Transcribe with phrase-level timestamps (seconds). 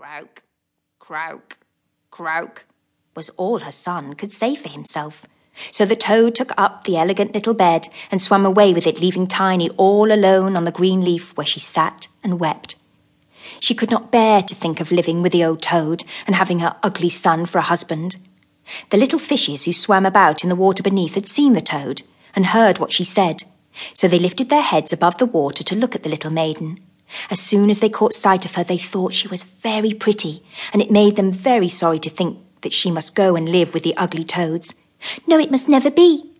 [0.00, 0.44] Croak,
[1.00, 1.58] croak,
[2.12, 2.66] croak,
[3.16, 5.26] was all her son could say for himself.
[5.72, 9.26] So the toad took up the elegant little bed and swam away with it, leaving
[9.26, 12.76] Tiny all alone on the green leaf where she sat and wept.
[13.58, 16.76] She could not bear to think of living with the old toad and having her
[16.80, 18.18] ugly son for a husband.
[18.90, 22.02] The little fishes who swam about in the water beneath had seen the toad
[22.36, 23.42] and heard what she said,
[23.94, 26.78] so they lifted their heads above the water to look at the little maiden.
[27.30, 30.82] As soon as they caught sight of her, they thought she was very pretty, and
[30.82, 33.96] it made them very sorry to think that she must go and live with the
[33.96, 34.74] ugly toads.
[35.26, 36.30] No, it must never be.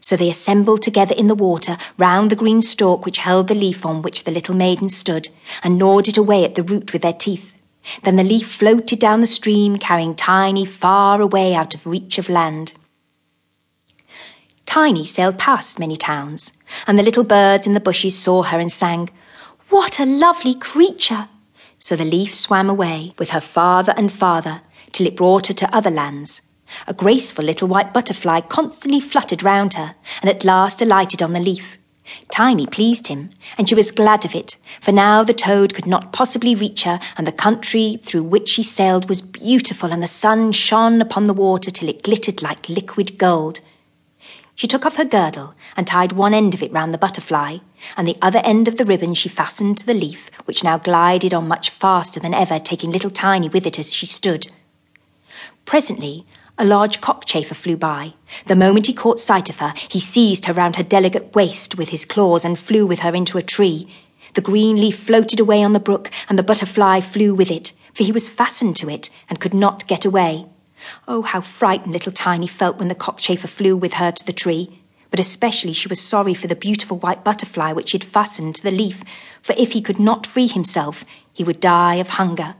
[0.00, 3.84] So they assembled together in the water round the green stalk which held the leaf
[3.84, 5.28] on which the little maiden stood,
[5.62, 7.52] and gnawed it away at the root with their teeth.
[8.04, 12.28] Then the leaf floated down the stream, carrying Tiny far away out of reach of
[12.28, 12.72] land.
[14.66, 16.52] Tiny sailed past many towns,
[16.86, 19.08] and the little birds in the bushes saw her and sang,
[19.70, 21.28] What a lovely creature!
[21.78, 25.76] So the leaf swam away with her father and father till it brought her to
[25.76, 26.40] other lands.
[26.86, 31.40] A graceful little white butterfly constantly fluttered round her, and at last alighted on the
[31.40, 31.76] leaf.
[32.30, 33.28] Tiny pleased him,
[33.58, 36.98] and she was glad of it, for now the toad could not possibly reach her,
[37.18, 41.34] and the country through which she sailed was beautiful, and the sun shone upon the
[41.34, 43.60] water till it glittered like liquid gold.
[44.58, 47.58] She took off her girdle and tied one end of it round the butterfly,
[47.96, 51.32] and the other end of the ribbon she fastened to the leaf, which now glided
[51.32, 54.48] on much faster than ever, taking little Tiny with it as she stood.
[55.64, 56.26] Presently,
[56.58, 58.14] a large cockchafer flew by.
[58.46, 61.90] The moment he caught sight of her, he seized her round her delicate waist with
[61.90, 63.88] his claws and flew with her into a tree.
[64.34, 68.02] The green leaf floated away on the brook, and the butterfly flew with it, for
[68.02, 70.46] he was fastened to it and could not get away.
[71.06, 74.80] Oh, how frightened little Tiny felt when the cockchafer flew with her to the tree.
[75.10, 78.62] But especially she was sorry for the beautiful white butterfly which she had fastened to
[78.62, 79.02] the leaf,
[79.42, 82.54] for if he could not free himself, he would die of hunger.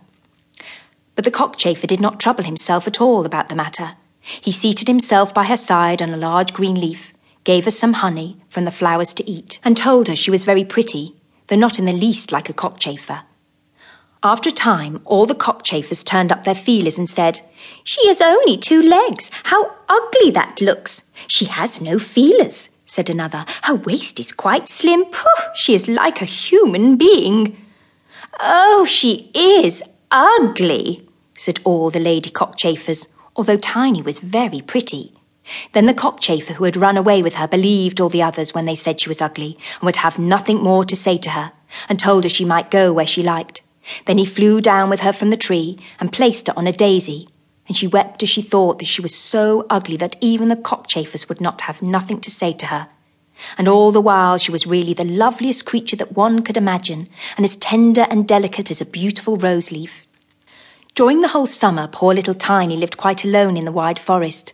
[1.15, 3.97] But the cockchafer did not trouble himself at all about the matter.
[4.21, 7.13] He seated himself by her side on a large green leaf,
[7.45, 10.65] gave her some honey from the flowers to eat, and told her she was very
[10.65, 11.17] pretty,
[11.49, 13.23] though not in the least like a cockchafer.
[14.23, 17.41] After a time, all the cockchafers turned up their feelers and said,
[17.85, 19.31] She has only two legs.
[19.45, 21.05] How ugly that looks.
[21.29, 23.47] She has no feelers, said another.
[23.63, 25.05] Her waist is quite slim.
[25.05, 27.57] Pooh, she is like a human being.
[28.41, 33.07] Oh, she is ugly, said all the lady cockchafers,
[33.37, 35.15] although Tiny was very pretty.
[35.73, 38.75] Then the cockchafer who had run away with her believed all the others when they
[38.75, 41.53] said she was ugly, and would have nothing more to say to her,
[41.89, 43.63] and told her she might go where she liked.
[44.05, 47.29] Then he flew down with her from the tree and placed her on a daisy,
[47.67, 51.29] and she wept as she thought that she was so ugly that even the cockchafers
[51.29, 52.89] would not have nothing to say to her.
[53.57, 57.45] And all the while she was really the loveliest creature that one could imagine, and
[57.45, 60.05] as tender and delicate as a beautiful rose leaf.
[60.95, 64.53] During the whole summer, poor little Tiny lived quite alone in the wide forest.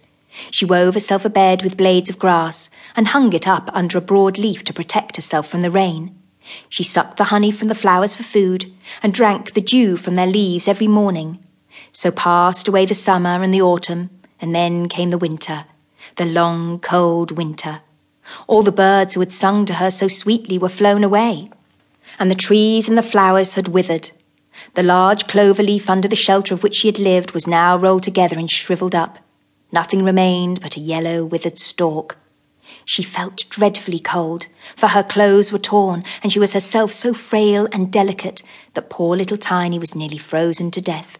[0.50, 4.02] She wove herself a bed with blades of grass and hung it up under a
[4.02, 6.14] broad leaf to protect herself from the rain.
[6.68, 8.72] She sucked the honey from the flowers for food
[9.02, 11.38] and drank the dew from their leaves every morning.
[11.92, 14.10] So passed away the summer and the autumn,
[14.40, 15.64] and then came the winter,
[16.16, 17.80] the long, cold winter.
[18.46, 21.50] All the birds who had sung to her so sweetly were flown away,
[22.18, 24.10] and the trees and the flowers had withered.
[24.74, 28.02] The large clover leaf under the shelter of which she had lived was now rolled
[28.02, 29.18] together and shriveled up.
[29.72, 32.16] Nothing remained but a yellow, withered stalk.
[32.86, 34.46] She felt dreadfully cold,
[34.76, 38.42] for her clothes were torn, and she was herself so frail and delicate
[38.74, 41.18] that poor little Tiny was nearly frozen to death.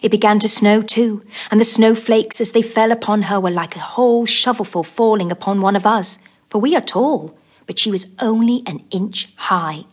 [0.00, 3.74] It began to snow too, and the snowflakes as they fell upon her were like
[3.74, 7.36] a whole shovelful falling upon one of us, for we are tall,
[7.66, 9.84] but she was only an inch high.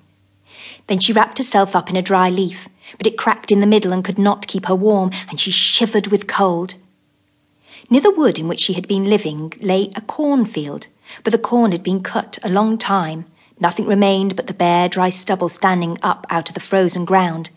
[0.85, 3.91] Then she wrapped herself up in a dry leaf, but it cracked in the middle
[3.93, 6.75] and could not keep her warm, and she shivered with cold.
[7.89, 10.87] Near the wood in which she had been living lay a cornfield,
[11.23, 13.25] but the corn had been cut a long time.
[13.59, 17.49] Nothing remained but the bare, dry stubble standing up out of the frozen ground.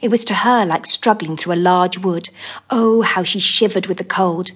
[0.00, 2.30] It was to her like struggling through a large wood.
[2.70, 4.52] Oh, how she shivered with the cold.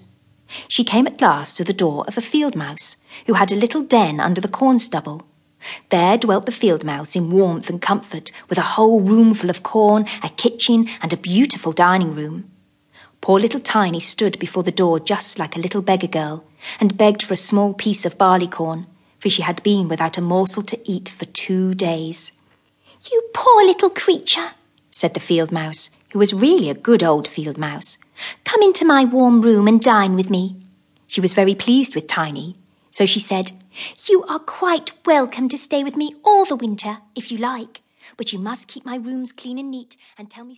[0.69, 2.97] She came at last to the door of a field mouse,
[3.27, 5.27] who had a little den under the corn stubble.
[5.89, 9.65] There dwelt the field mouse in warmth and comfort, with a whole room full of
[9.65, 12.51] corn, a kitchen, and a beautiful dining room.
[13.21, 16.45] Poor little Tiny stood before the door just like a little beggar girl,
[16.81, 18.87] and begged for a small piece of barley corn,
[19.19, 22.33] for she had been without a morsel to eat for two days.
[23.11, 24.53] You poor little creature,
[24.91, 27.99] said the field mouse, who was really a good old field mouse.
[28.45, 30.57] Come into my warm room and dine with me.
[31.07, 32.57] She was very pleased with Tiny,
[32.91, 33.53] so she said,
[34.07, 37.83] You are quite welcome to stay with me all the winter, if you like,
[38.17, 40.57] but you must keep my rooms clean and neat and tell me.